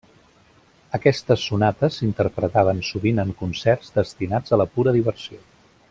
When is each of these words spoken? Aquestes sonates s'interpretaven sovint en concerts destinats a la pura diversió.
Aquestes 0.97 1.43
sonates 1.49 1.99
s'interpretaven 2.01 2.81
sovint 2.89 3.25
en 3.25 3.35
concerts 3.43 3.95
destinats 3.99 4.57
a 4.57 4.61
la 4.65 4.69
pura 4.77 4.97
diversió. 5.01 5.41